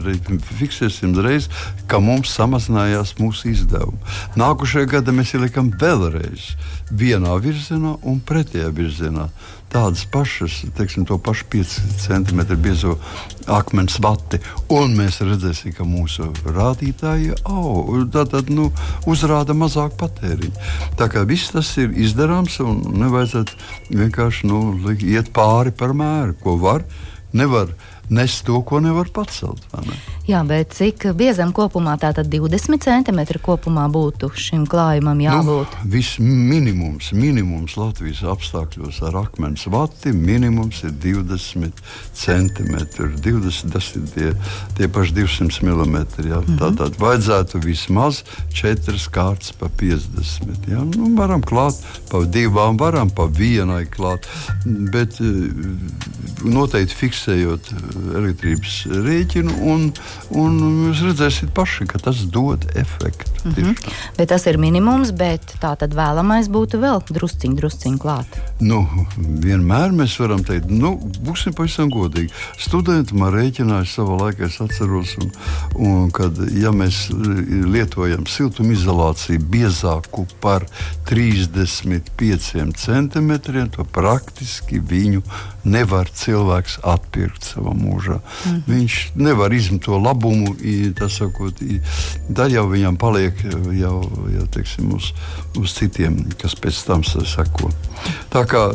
Fiksēsim 0.60 1.16
uzreiz, 1.16 1.50
ka 1.88 2.00
mums 2.04 2.34
samazinājās 2.36 3.16
mūsu 3.20 3.52
izdevumi. 3.54 4.00
Nākošajā 4.40 4.92
gadā 4.98 5.16
mēs 5.16 5.36
ielikam 5.38 5.72
vēlreiz 5.80 6.54
vienā 6.92 7.36
virzienā 7.42 7.98
un 8.06 8.20
pretējā 8.26 8.72
virzienā 8.76 9.30
tādas 9.76 10.06
pašas, 10.08 10.62
teiksim, 10.78 11.04
to 11.08 11.18
pašu 11.20 11.48
5 11.52 11.74
cm 12.00 12.42
biezo 12.64 12.96
akmens 13.52 13.98
vati, 14.04 14.40
un 14.72 14.96
mēs 14.96 15.20
redzēsim, 15.26 15.74
ka 15.76 15.88
mūsu 15.88 16.30
rādītāji 16.46 17.36
oh, 17.52 17.92
tad, 18.14 18.32
tad, 18.32 18.52
nu, 18.54 18.70
uzrāda 19.10 19.56
mazāk 19.58 19.98
patēriņu. 20.00 20.56
Tā 21.00 21.10
kā 21.12 21.26
viss 21.28 21.52
tas 21.56 21.74
ir 21.82 21.92
izdarāms, 22.06 22.62
un 22.64 22.80
nevajadzētu 23.02 24.00
vienkārši 24.00 24.48
nu, 24.52 24.62
iet 24.96 25.34
pāri 25.36 25.76
par 25.76 25.96
mēru, 25.98 26.38
ko 26.42 26.56
var. 26.62 26.88
Nevar 27.36 27.74
nes 28.10 28.42
to, 28.42 28.62
ko 28.62 28.80
nevar 28.80 29.10
pacelt. 29.14 29.62
Ne? 29.74 29.98
Jā, 30.26 30.40
bet 30.42 30.72
cik 30.74 31.04
biezam 31.14 31.52
kopumā, 31.54 32.00
tātad 32.02 32.26
20 32.34 32.82
cm 32.82 33.20
kopumā 33.46 33.84
būtu 33.94 34.32
šim 34.34 34.64
klājumam 34.66 35.20
jābūt? 35.22 35.76
Nu, 35.78 35.90
viss 35.94 36.18
minimums, 36.18 37.12
minimums 37.14 37.76
Latvijas 37.78 38.24
apstākļos 38.34 39.04
ar 39.06 39.20
akmens 39.20 39.68
vati 39.70 40.16
minimums 40.18 40.82
ir 40.88 40.96
20 41.04 41.78
cm. 42.18 42.74
20, 43.22 43.70
tas 43.76 43.92
ir 44.00 44.08
tie, 44.16 44.32
tie 44.80 44.90
paši 44.90 45.14
200 45.20 45.62
mm. 45.62 45.94
Jā. 46.26 46.42
Mm 46.42 46.48
-hmm. 46.48 46.58
Tātad 46.64 46.98
vajadzētu 46.98 47.62
vismaz 47.62 48.24
4 48.50 48.98
kārtas 49.14 49.54
pa 49.54 49.70
50. 49.70 50.66
Jā. 50.74 50.82
Nu, 50.96 51.14
varam 51.16 51.46
klāt 51.46 51.78
pa 52.10 52.26
divām, 52.26 52.80
varam 52.80 53.10
pa 53.10 53.30
vienai 53.30 53.86
klāt, 53.86 54.26
bet 54.66 55.22
eh, 55.22 55.54
noteikti 56.44 56.96
fiksējot 56.96 57.74
elektrības 58.16 58.86
rēķinu 58.90 59.62
un 59.62 59.92
Un 60.36 60.58
jūs 60.90 61.04
redzēsiet 61.06 61.52
paši, 61.56 61.86
ka 61.90 62.00
tas 62.02 62.24
dod 62.34 62.66
efektu. 62.76 63.32
Mm 63.46 63.54
-hmm. 63.54 63.94
Bet 64.18 64.30
tas 64.30 64.46
ir 64.46 64.58
minimums, 64.58 65.12
bet 65.12 65.56
tā 65.62 65.76
tad 65.78 65.94
vēlamais 65.94 66.50
būtu 66.50 66.80
vēl 66.82 67.02
drusciņš, 67.10 67.56
drusciņš 67.56 68.00
klāt. 68.02 68.26
Nu, 68.60 68.88
vienmēr 69.18 69.92
mēs 69.92 70.20
varam 70.20 70.44
teikt, 70.44 70.70
nu, 70.70 70.98
būsim 71.22 71.54
pavisam 71.54 71.90
godīgi. 71.92 72.30
Studenti 72.58 73.16
man 73.16 73.34
rēķināja 73.34 73.86
savā 73.86 74.18
laikā, 74.22 74.46
es 74.46 74.62
atceros, 74.62 75.16
un, 75.22 75.32
un 75.76 76.12
kad 76.12 76.34
ja 76.52 76.72
mēs 76.72 77.10
lietojam 77.66 78.26
siltumizolāciju 78.26 79.40
biezāku 79.40 80.26
par 80.42 80.66
35 81.06 82.74
centimetriem, 82.76 83.70
to 83.70 83.84
praktiski 83.84 84.80
viņu 84.80 85.22
nevar 85.64 86.10
cilvēks 86.10 86.80
atpirkt 86.84 87.44
savā 87.44 87.74
mūžā. 87.74 88.20
Mm. 88.46 88.62
Viņš 88.68 89.12
nevar 89.16 89.54
izmantot 89.54 89.86
to 89.86 89.98
labumu, 90.06 90.54
sakot, 91.12 91.60
tad 92.36 92.54
jau 92.54 92.66
viņam 92.72 93.00
paliek 93.02 93.42
jau, 93.80 93.98
jau 94.36 94.46
teiksim, 94.54 94.94
uz, 94.98 95.12
uz 95.60 95.76
citiem, 95.78 96.22
kas 96.42 96.56
pēc 96.60 96.82
tam 96.88 97.04
sako. 97.06 97.72
Tā 98.34 98.46
kā, 98.50 98.68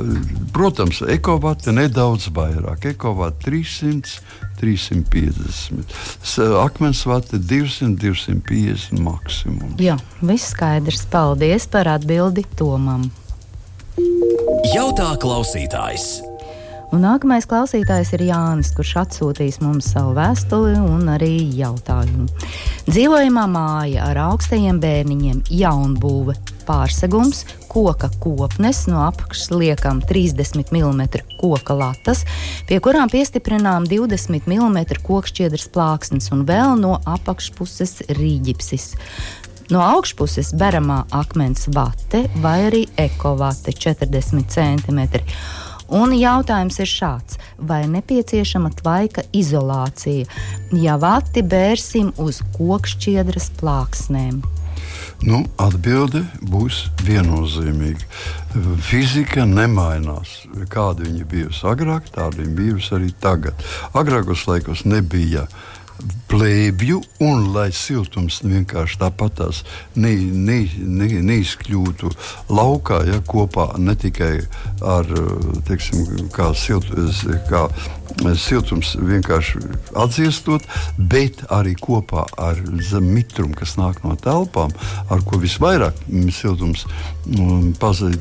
protams, 0.54 1.02
ekovāte 1.06 1.74
nedaudz 1.76 2.30
vairāk, 2.34 2.92
ekovāte 2.94 3.50
300. 3.50 4.20
350. 4.60 5.88
Akmens 6.60 7.06
vate 7.08 7.38
200, 7.38 7.96
250 7.96 9.00
maksimums. 9.00 9.80
Jā, 9.80 9.96
viss 10.20 10.52
skaidrs. 10.52 11.06
Paldies 11.08 11.64
par 11.70 11.88
atbildi 11.96 12.44
Tomam. 12.60 13.08
Jautā 14.74 15.14
klausītājs. 15.20 16.29
Un 16.90 17.04
nākamais 17.06 17.46
klausītājs 17.46 18.08
ir 18.16 18.24
Jānis, 18.26 18.72
kurš 18.74 18.96
atsūtīs 19.04 19.60
mums 19.62 19.92
savu 19.92 20.16
vēstuli 20.16 20.72
un 20.82 21.06
arī 21.12 21.36
jautājumu. 21.54 22.26
Dzīvojamā 22.88 23.44
māja 23.46 24.08
ar 24.10 24.18
augstajiem 24.24 24.80
bērniņiem, 24.82 25.44
jaunbūve, 25.54 26.34
pārsegums, 26.66 27.44
koka 27.70 28.10
kopnes, 28.18 28.82
no 28.90 29.04
apakšas 29.04 29.52
liekam 29.54 30.02
30 30.02 30.74
mm 30.74 31.04
koka 31.38 31.78
latas, 31.78 32.24
pie 32.66 32.80
kurām 32.82 33.12
piestiprinām 33.12 33.86
20 33.86 34.50
mm 34.50 34.80
kokšķiedras 35.06 35.70
plāksnes 35.70 36.32
un 36.34 36.42
vēl 36.48 36.74
no 36.82 36.96
apakšpuses 37.06 38.00
rīģipsis. 38.18 38.90
No 39.70 39.84
augšpuses 39.86 40.50
beramā 40.58 41.04
akmens 41.14 41.68
vate 41.70 42.24
vai 42.42 42.56
arī 42.66 42.84
ekovate 42.98 43.70
40 43.78 44.50
cm 44.50 45.04
Un 45.90 46.14
jautājums 46.14 46.78
ir 46.78 46.86
šāds: 46.86 47.38
vai 47.58 47.82
nepieciešama 47.90 48.70
tvaika 48.78 49.24
izolācija, 49.34 50.28
ja 50.78 50.94
vati 51.02 51.42
bērsim 51.42 52.12
uz 52.22 52.40
kokšķiedras 52.54 53.50
plāksnēm? 53.58 54.38
Nu, 55.26 55.42
atbilde 55.60 56.22
būs 56.48 56.86
viennozīmīga. 57.04 58.06
Fizika 58.86 59.44
nemainās. 59.44 60.38
Kāda 60.72 61.04
viņa 61.04 61.26
bijusi 61.28 61.66
agrāk, 61.68 62.08
tāda 62.14 62.40
viņa 62.40 62.54
bijusi 62.56 62.94
arī 62.96 63.10
tagad. 63.20 63.66
Agrākos 63.92 64.46
laikos 64.48 64.86
nebija 64.88 65.44
uh, 65.44 65.58
plēvju, 66.30 67.00
un 67.26 67.50
lai 67.54 67.68
siltums 67.74 68.40
vienkārši 68.44 69.00
tāpatās 69.00 69.62
ne, 69.98 70.12
ne, 70.16 70.60
ne, 70.78 71.08
neizkļūtu 71.26 72.10
laukā, 72.52 73.02
ja, 73.08 73.20
kopā 73.26 73.72
ne 73.78 73.96
tikai 73.98 74.32
ar 74.86 75.08
teiksim, 75.68 76.28
kā 76.34 76.50
silt, 76.56 76.88
kā 77.50 77.66
siltums 78.40 78.94
vienkārši 78.98 79.60
atdziestot, 79.98 80.66
bet 80.98 81.44
arī 81.52 81.74
kopā 81.78 82.24
ar 82.40 82.60
mitrumu, 83.00 83.54
kas 83.58 83.76
nāk 83.80 84.02
no 84.04 84.16
telpām, 84.20 84.72
ar 85.10 85.24
ko 85.26 85.40
visvairāk 85.42 85.98
siltums 86.34 86.86
um, 87.38 87.72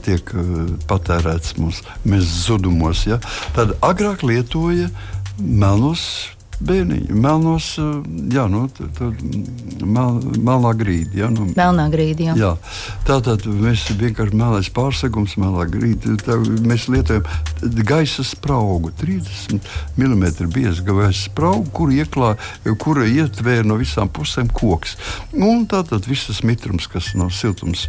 tiek 0.05 0.33
patērēts 0.89 1.57
mums, 1.59 1.83
mēs 2.05 2.27
zudumos. 2.45 3.05
Ja, 3.09 3.19
tad 3.55 3.75
agrāk 3.85 4.25
lietoja 4.27 4.89
melnos 5.39 6.03
bērniņi. 6.65 7.15
Melnos, 7.15 7.71
eh, 7.79 7.87
jā, 8.33 8.45
nu, 8.51 8.65
mel, 9.85 10.19
melnā 10.37 10.73
grīda. 10.77 11.15
Jā, 11.23 11.29
nu, 11.33 11.47
melnā 11.57 11.87
grīda, 11.93 12.29
jā. 12.29 12.35
jā. 12.39 12.51
Tātad 13.07 13.45
mēs 13.47 13.87
vienkārši 13.99 14.39
melnais 14.39 14.71
pārsegums, 14.75 15.37
melnā 15.41 15.65
grīda. 15.71 16.17
Tā, 16.25 16.37
mēs 16.65 16.89
lietojam 16.91 17.25
gaisa 17.87 18.25
spraugu, 18.27 18.91
30 18.99 19.59
mm 19.97 20.51
biezu 20.53 20.85
gaisa 20.87 21.17
spraugu, 21.23 21.69
kur 21.73 21.95
ieklā, 21.95 22.35
kura 22.81 23.07
ietvēra 23.07 23.67
no 23.67 23.79
visām 23.79 24.11
pusēm 24.11 24.51
koks. 24.53 24.97
Un 25.33 25.67
tātad 25.69 26.07
viss 26.09 26.29
tas 26.29 26.43
mitrums, 26.45 26.89
kas 26.91 27.13
no 27.17 27.31
siltums 27.33 27.87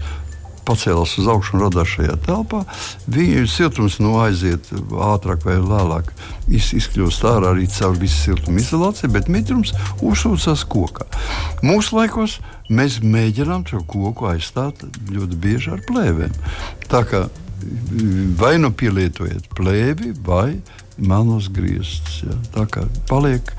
pacēlās 0.68 1.16
uz 1.20 1.28
augšu 1.30 1.56
un 1.56 1.64
radās 1.64 1.94
šajā 1.94 2.16
telpā. 2.26 2.62
Viņa 3.10 3.44
siltums 3.50 3.98
nu, 4.02 4.14
aiziet 4.22 4.70
ātrāk 5.10 5.44
vai 5.48 5.58
vēlāk, 5.62 6.12
iz, 6.48 6.70
izkļūst 6.78 7.26
ārā 7.30 7.54
arī 7.54 7.68
caur 7.72 7.98
visu 8.00 8.18
siltumu 8.28 8.62
izolāciju, 8.62 9.12
bet 9.16 9.30
mitrums 9.32 9.74
uzsūcās 10.04 10.64
kokā. 10.70 11.08
Mūsu 11.66 11.98
laikos 11.98 12.38
mēs 12.70 13.00
mēģinām 13.02 13.66
šo 13.68 13.82
koku 13.90 14.30
aizstāt 14.30 14.84
ļoti 15.10 15.40
bieži 15.42 15.74
ar 15.76 15.84
plēvēm. 15.88 16.34
Tā 16.90 17.04
kā 17.08 17.26
vai 18.40 18.56
nu 18.60 18.70
pielietojiet 18.72 19.50
plēvi 19.56 20.14
vai 20.24 20.60
melnos 21.00 21.50
griestus. 21.52 22.22
Ja? 22.24 22.36
Tā 22.54 22.66
kā 22.70 22.84
paliek 23.10 23.52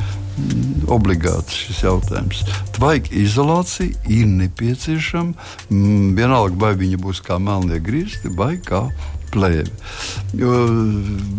obligāti 0.91 1.55
šis 1.65 1.83
jautājums. 1.85 2.43
Tvaika 2.75 3.13
izolācija 3.15 3.95
ir 4.09 4.27
nepieciešama. 4.27 5.49
Mm, 5.69 6.13
vienalga, 6.17 6.57
vai 6.65 6.75
viņa 6.79 7.01
būs 7.01 7.23
kā 7.25 7.39
melnie 7.41 7.79
griezti 7.83 8.31
vai 8.35 8.55
kā 8.63 8.87
plēve. 9.31 9.71
Jo 10.35 10.51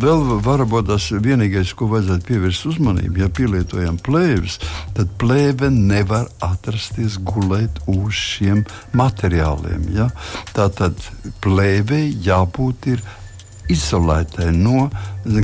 vēl 0.03 0.23
varbūt 0.45 0.89
tas 0.89 1.09
vienīgais, 1.13 1.75
ko 1.77 1.91
vajadzētu 1.93 2.29
pievērst 2.31 2.69
uzmanību, 2.73 3.23
ja 3.23 3.29
pielietojam 3.33 3.99
plēves, 4.05 4.59
tad 4.97 5.13
plēve 5.21 5.69
nevar 5.73 6.31
atrasties 6.45 7.19
gulēt 7.21 7.83
uz 7.91 8.17
šiem 8.17 8.65
materiāliem. 8.97 9.91
Ja? 9.97 10.09
Tā 10.57 10.71
tad 10.73 11.01
plēvei 11.45 12.09
jābūt 12.25 12.95
ir 12.95 13.05
izolētai 13.71 14.51
no, 14.57 14.89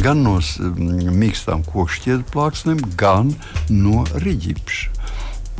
gan 0.02 0.22
no 0.24 0.38
mm, 0.40 1.10
mīkstām 1.18 1.64
kokšķietu 1.68 2.26
plāksnēm, 2.32 2.82
gan 2.98 3.34
no 3.70 4.04
riģipša. 4.24 4.96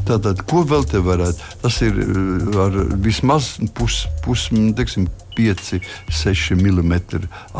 Tātad, 0.09 0.41
ko 0.49 0.63
vēl 0.65 0.87
te 0.89 1.01
varētu? 1.05 1.49
Tas 1.63 1.81
ir 1.85 1.99
eh, 2.01 2.61
ar 2.65 2.77
vismaz 3.05 3.57
pus, 3.77 4.07
pus 4.25 4.47
teiksim, 4.79 5.09
5, 5.39 5.71
6 6.21 6.59
mm 6.59 6.93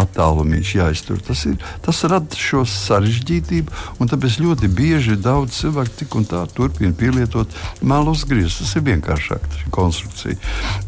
attālumiņš 0.03 0.75
jāiztur. 0.81 1.23
Tas, 1.25 1.45
ir, 1.49 1.57
tas 1.85 2.03
rada 2.11 2.39
šo 2.39 2.65
sarežģītību, 2.69 3.79
un 4.03 4.11
tāpēc 4.11 4.41
ļoti 4.43 4.71
bieži 4.75 5.19
daudz 5.23 5.61
cilvēku 5.63 6.03
tik 6.03 6.19
un 6.19 6.29
tā 6.29 6.45
turpina 6.55 6.95
pielietot 6.99 7.55
melus 7.83 8.27
griezus. 8.29 8.61
Tas 8.65 8.77
ir 8.79 8.87
vienkāršāk 8.91 9.49
konstrukcija. 9.75 10.39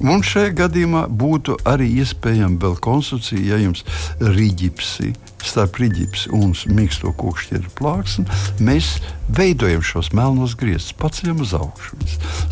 Un 0.03 0.25
šajā 0.27 0.55
gadījumā 0.65 1.07
būtu 1.09 1.61
arī 1.69 1.91
iespējama 2.03 2.61
vēl 2.65 2.79
konstrukcija, 2.83 3.53
ja 3.53 3.61
jums 3.63 3.85
rīģipsi 4.21 5.15
starp 5.47 5.79
rīģips 5.81 6.27
un 6.37 6.53
mīksto 6.75 7.13
kokšķieru 7.21 7.73
plāksni, 7.79 8.27
mēs 8.61 8.99
veidojam 9.31 9.83
šos 9.87 10.11
melnos 10.17 10.57
griezus, 10.59 10.93
paceļam 10.99 11.43
uz 11.45 11.55
augšu. 11.57 11.99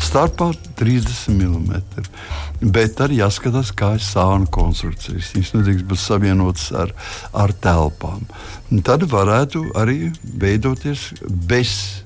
Starpā 0.03 0.51
30 0.79 1.35
mm. 1.35 2.09
Bet 2.73 2.99
arī 3.03 3.21
jāskatās, 3.21 3.71
kā 3.75 3.93
ir 3.97 4.03
sāna 4.03 4.49
konstrukcijas. 4.51 5.31
Viņas 5.35 5.53
nedrīkst 5.55 5.87
būt 5.89 6.01
savienotas 6.01 6.69
ar, 6.75 6.93
ar 7.33 7.53
telpām. 7.63 8.25
Un 8.71 8.83
tad 8.85 9.05
varētu 9.09 9.63
arī 9.79 10.11
veidoties 10.41 11.09
bez 11.49 12.03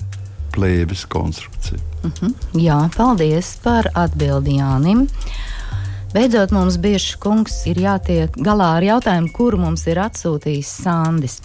plēves 0.54 1.06
konstrukcija. 1.10 1.80
Uh 2.04 2.10
mhm. 2.10 2.26
-huh. 2.26 2.60
Jā, 2.60 2.78
paldies 2.96 3.56
par 3.62 3.90
atbildi 3.94 4.58
Jānim. 4.60 5.08
Beidzot, 6.14 6.52
mums 6.54 6.76
bieži 6.78 7.16
kungs 7.18 7.56
ir 7.66 7.80
jātiek 7.82 8.36
galā 8.38 8.68
ar 8.76 8.84
jautājumu, 8.86 9.32
kuru 9.34 9.58
mums 9.64 9.82
ir 9.90 9.98
atsūtījis 9.98 10.68
Sandis. 10.84 11.40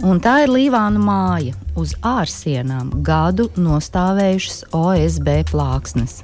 Un 0.00 0.22
tā 0.24 0.38
ir 0.46 0.52
Līvāna 0.54 0.96
māja 0.96 1.52
uz 1.76 1.92
ārsienām 2.00 2.88
gadu 3.04 3.50
nostāvējušas 3.60 4.64
OSB 4.80 5.28
plāksnes. 5.52 6.22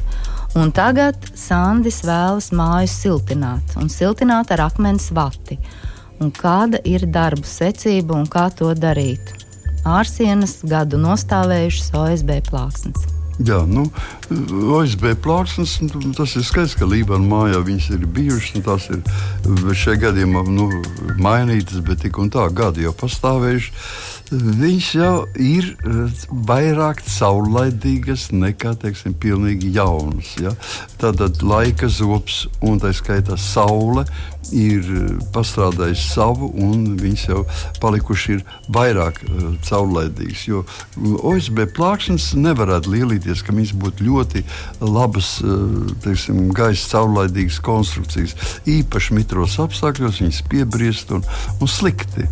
Un 0.56 0.72
tagad 0.72 1.28
Sandis 1.36 2.00
vēlas 2.08 2.48
māju 2.56 2.88
siltināt, 2.94 3.76
un 3.76 3.92
siltināt 3.92 4.56
ar 4.56 4.64
akmens 4.70 5.12
vati. 5.12 5.60
Un 6.24 6.32
kāda 6.32 6.80
ir 6.88 7.04
darba 7.04 7.44
secība 7.44 8.16
un 8.16 8.24
kā 8.32 8.48
to 8.48 8.72
darīt? 8.72 9.36
Ārsienas 9.84 10.62
gadu 10.64 10.96
nostāvējušas 11.04 11.92
OSB 12.00 12.38
plāksnes. 12.48 13.19
Jā, 13.40 13.62
nu, 13.64 13.86
OSB 14.76 15.14
plāksnes, 15.24 15.78
nu, 15.86 16.10
tas 16.16 16.34
ir 16.36 16.44
skaidrs, 16.44 16.74
ka 16.76 16.88
Lībāna 16.88 17.24
mājā 17.24 17.62
viņas 17.64 17.86
ir 17.96 18.04
bijušas. 18.12 18.64
Tās 18.66 18.88
ir 18.92 19.00
šajā 19.80 20.02
gadījumā 20.02 20.44
nu, 20.50 20.68
mainītas, 21.22 21.80
bet 21.86 22.02
tik 22.04 22.20
un 22.20 22.28
tā 22.32 22.44
gadi 22.52 22.84
jau 22.84 22.92
pastāvējuši. 23.00 23.72
Viņš 24.30 24.88
jau 24.94 25.14
ir 25.42 25.72
eh, 25.74 26.26
vairāk 26.46 27.00
saulaidīgas 27.02 28.28
nekā, 28.30 28.76
teiksim, 28.78 29.16
pilnīgi 29.18 29.72
jaunas. 29.74 30.36
Ja? 30.38 30.52
Tātad 31.02 31.40
laika 31.42 31.88
zops 31.90 32.44
un 32.62 32.78
tā 32.78 32.92
skaitā 32.94 33.34
saule 33.34 34.04
ir 34.54 34.86
eh, 34.86 35.08
pastrādājis 35.34 36.04
savu, 36.12 36.52
un 36.62 36.92
viņas 37.00 37.24
jau 37.26 37.42
palikuši 37.82 38.36
ir 38.36 38.44
vairāk 38.70 39.18
uh, 39.24 39.48
caurlaidīgas. 39.66 40.44
Jo 40.46 40.62
OSB 41.26 41.64
plāksnes 41.74 42.30
nevarētu 42.38 42.92
lielīties, 42.94 43.42
ka 43.42 43.54
viņas 43.56 43.74
būtu 43.82 44.06
ļoti 44.06 44.44
labas, 44.84 45.32
uh, 45.42 45.90
teiksim, 46.04 46.52
gaisa 46.54 46.86
caurlaidīgas 46.94 47.58
konstrukcijas. 47.66 48.36
Īpaši 48.70 49.18
mitros 49.18 49.58
apstākļos 49.62 50.22
viņas 50.22 50.44
piebriest 50.50 51.10
un, 51.16 51.26
un 51.58 51.70
slikti 51.70 52.28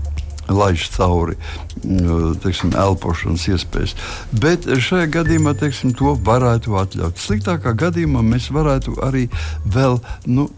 laiž 0.49 0.89
cauri 0.95 1.37
mm, 1.83 2.39
teiksim, 2.43 2.73
elpošanas 2.77 3.47
iespējas. 3.53 3.95
Bet 4.33 4.69
šajā 4.69 5.09
gadījumā 5.19 5.55
teiksim, 5.59 5.95
to 5.99 6.15
varētu 6.27 6.77
atļaut. 6.81 7.21
Sliktākā 7.21 7.75
gadījumā 7.79 8.23
mēs 8.27 8.51
varētu 8.55 8.99
arī 9.05 9.27
vēl 9.65 9.99
nu, 10.27 10.49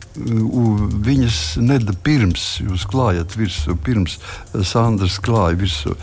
viņas 1.11 1.40
nedēļu 1.61 1.98
pirms 2.05 2.46
jūs 2.64 2.87
klājat 2.90 3.37
virsū, 3.38 3.76
pirms 3.85 4.18
Sandrs 4.66 5.18
klāja 5.22 5.59
virsū 5.61 5.96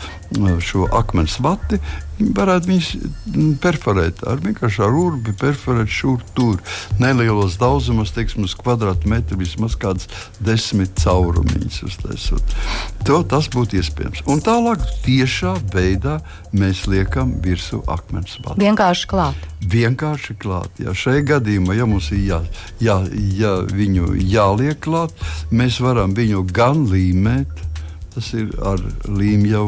šo 0.64 0.88
akmens 0.96 1.38
vati, 1.44 1.80
varētu 2.18 2.70
viņus 2.70 2.88
mm, 2.98 3.50
perforēt 3.62 4.22
ar 4.28 4.40
vienkārši 4.42 4.82
ar 4.84 4.96
urbi, 4.98 5.34
perforēt 5.38 5.90
šur 5.92 6.22
tur. 6.36 6.58
Nelielos 7.00 7.58
daudzumos, 7.60 8.12
teiksim, 8.16 8.46
uz 8.48 8.56
kvadrātmetru 8.58 9.38
vismaz 9.40 9.76
kādas 9.78 10.08
desmit 10.42 10.96
caurumiņas 11.02 11.82
uztaisot. 11.86 12.56
To 13.06 13.20
tas 13.28 13.50
būtu 13.52 13.78
iespējams. 13.80 14.24
Un 14.30 14.42
tālāk 14.44 14.82
tiešā 15.06 15.54
veidā 15.74 16.18
mēs 16.56 16.86
liekam 16.90 17.36
virsū 17.44 17.82
akmens 17.90 18.38
vadu. 18.44 18.58
Vienkārši 18.62 19.08
klāt. 19.10 19.46
Vienkārši 19.58 20.36
klāt. 20.38 20.82
Jā. 20.82 20.94
Šajā 20.94 21.24
gadījumā, 21.34 21.76
ja 21.78 21.86
mums 21.88 22.10
ir 22.14 22.24
jā, 22.26 22.42
jā, 22.82 22.98
jā, 23.38 23.54
viņu 23.70 24.12
jāliek 24.22 24.78
klāt, 24.82 25.14
mēs 25.50 25.80
varam 25.82 26.14
viņu 26.16 26.44
gan 26.54 26.86
līmēt, 26.90 27.64
tas 28.18 28.32
ir 28.34 28.50
ar 28.66 28.82
līmju. 29.06 29.64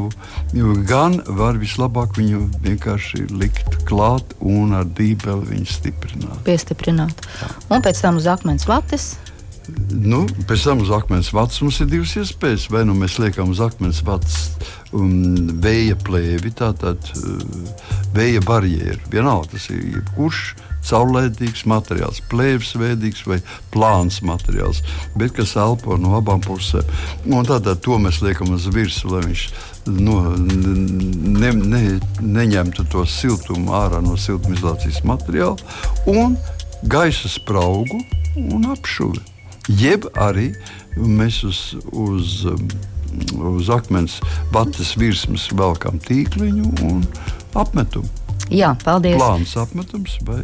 Gan 0.90 1.20
var 1.38 1.58
vislabāk 1.60 2.18
viņu 2.18 2.44
vienkārši 2.66 3.28
likt 3.30 3.80
klāt 3.88 4.34
un 4.42 4.74
ar 4.76 4.88
dībeli 4.98 5.54
viņu 5.54 5.70
stiprināt. 5.70 6.38
Piestiprināt. 6.46 7.26
Un 7.70 7.84
pēc 7.84 8.02
tam 8.02 8.18
uz 8.20 8.26
akmens 8.30 8.66
vates. 8.70 9.12
Nu, 9.90 10.24
pēc 10.48 10.64
tam 10.66 10.80
uz 10.82 10.90
akmens 10.94 11.30
vatas 11.36 11.60
mums 11.62 11.78
ir 11.82 11.90
divas 11.90 12.16
iespējas. 12.18 12.66
Vai 12.74 12.82
nu 12.88 12.96
mēs 12.98 13.20
liekam 13.22 13.52
uz 13.52 13.60
akmens 13.62 14.00
vatas 14.06 14.48
um, 14.90 15.12
vēja 15.62 15.98
plēvi, 16.00 16.50
tātad 16.58 17.12
uh, 17.20 17.86
vēja 18.16 18.42
barjeru. 18.46 18.98
Vienalga 19.12 19.54
tas 19.54 19.68
ir 19.70 19.84
jebkurš 20.00 20.42
caurlaidīgs 20.86 21.64
materiāls, 21.68 22.22
plēvesveidīgs 22.30 23.24
vai 23.28 23.40
plāns 23.74 24.20
materiāls, 24.26 24.82
bet 25.18 25.34
kas 25.36 25.56
elpo 25.60 25.98
no 26.00 26.16
abām 26.18 26.42
pusēm. 26.44 26.86
Un 27.28 27.48
tātad 27.48 27.82
to 27.84 27.98
mēs 28.02 28.22
liekam 28.24 28.54
uz 28.56 28.68
virsmu, 28.72 29.16
lai 29.16 29.24
viņš 29.28 29.44
no, 30.00 30.20
ne, 31.40 31.52
ne, 31.52 31.82
neņemtu 32.20 32.86
to 32.92 33.04
siltumu 33.08 33.74
ārā 33.76 34.00
no 34.04 34.16
siltumizolācijas 34.20 35.02
materiāla 35.08 35.56
un 36.10 36.36
gaisa 36.90 37.28
spraugu 37.28 38.00
un 38.36 38.70
apšuvi. 38.72 39.22
Jeb 39.80 40.08
arī 40.18 40.50
mēs 40.96 41.42
uz, 41.46 41.60
uz, 41.92 42.40
uz 43.36 43.70
akmens 43.70 44.18
vatas 44.54 44.96
virsmas 44.98 45.46
velkam 45.54 46.00
tīkliņu 46.02 46.72
un 46.88 47.04
apmetumu. 47.54 48.08
Jā, 48.50 48.72
paldies. 48.82 49.20
Plāns 49.20 49.54
apmetums 49.60 50.16
vai 50.26 50.42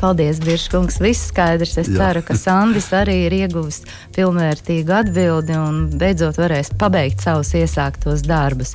Paldies, 0.00 0.40
Biržkungs. 0.44 0.98
Viss 1.00 1.28
skaidrs. 1.30 1.76
Es 1.80 1.88
Jā. 1.88 1.96
ceru, 1.96 2.22
ka 2.24 2.36
Sandis 2.36 2.90
arī 2.96 3.16
ir 3.26 3.36
ieguvis 3.36 3.82
pilnvērtīgu 4.16 4.92
atbildi 4.92 5.56
un 5.56 5.82
beidzot 6.00 6.36
varēs 6.40 6.72
pabeigt 6.80 7.24
savus 7.24 7.52
iesāktos 7.56 8.24
darbus. 8.28 8.74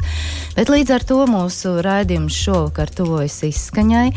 Bet 0.57 0.69
līdz 0.73 0.93
ar 0.95 1.05
to 1.05 1.19
mūsu 1.29 1.77
raidījums 1.85 2.37
šovakar 2.45 2.93
tuvojas 2.93 3.37
izskaņai 3.45 4.07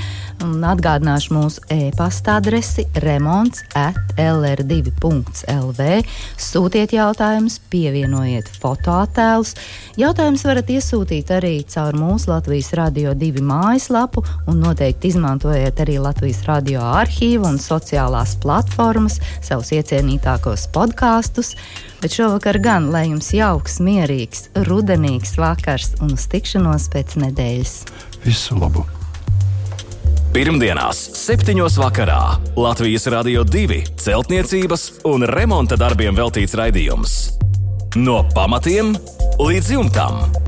atgādināšu 0.68 1.34
mūsu 1.34 1.64
e-pasta 1.72 2.38
adresi 2.38 2.84
remonts 3.04 3.64
at 3.76 3.96
lr2.lv. 4.18 5.88
Sūtiet 6.38 6.94
jautājumus, 6.96 7.58
pievienojiet 7.72 8.48
fotoattēlus. 8.62 9.54
Jautājumus 9.98 10.44
varat 10.46 10.70
iesūtīt 10.72 11.32
arī 11.34 11.54
caur 11.68 11.96
mūsu 11.98 12.32
Latvijas 12.32 12.72
Radio 12.78 13.16
2 13.18 13.44
mājaslapu 13.44 14.24
un 14.48 14.62
noteikti 14.62 15.12
izmantojiet 15.12 15.80
arī 15.84 15.98
Latvijas 16.02 16.44
radio 16.48 16.77
arhīvu 16.82 17.48
un 17.48 17.58
sociālās 17.62 18.36
platformas, 18.42 19.18
savus 19.44 19.72
iecienītākos 19.76 20.68
podkāstus. 20.74 21.54
Bet 22.02 22.14
šovakar 22.14 22.60
gan, 22.62 22.90
lai 22.94 23.08
jums 23.08 23.32
jauks, 23.34 23.80
mierīgs, 23.82 24.48
rudenīgs 24.68 25.34
vakars 25.40 25.96
un 26.02 26.14
uz 26.14 26.28
tikšanos 26.30 26.88
pēc 26.94 27.18
nedēļas. 27.24 27.74
Visu 28.26 28.58
labu! 28.60 28.86
Pirmdienās, 30.28 30.98
7. 31.16 31.56
vakarā 31.80 32.20
Latvijas 32.54 33.08
Rādio 33.10 33.46
2 33.48 33.80
celtniecības 33.98 34.84
un 35.08 35.24
remonta 35.26 35.78
darbiem 35.80 36.14
veltīts 36.18 36.54
raidījums. 36.58 37.16
No 37.96 38.20
pamatiem 38.36 38.92
līdz 39.40 39.72
jumtam! 39.78 40.47